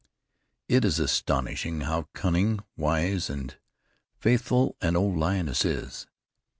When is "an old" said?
4.81-5.15